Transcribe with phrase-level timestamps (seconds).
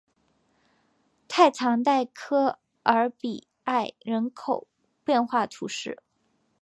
[1.27, 4.65] 泰藏代科尔比埃人口
[5.03, 6.01] 变化图示